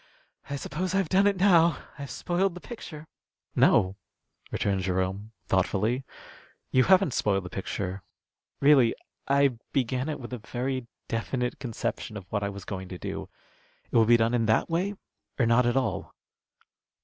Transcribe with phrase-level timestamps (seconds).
[0.49, 1.77] "I suppose I've done it now.
[1.99, 3.05] I've spoiled the picture."
[3.55, 3.97] "No,"
[4.49, 6.03] returned Jerome, thoughtfully,
[6.71, 8.01] "you haven't spoiled the picture.
[8.61, 8.95] Really
[9.27, 13.29] I began it with a very definite conception of what I was going to do.
[13.91, 14.95] It will be done in that way
[15.37, 16.15] or not at all."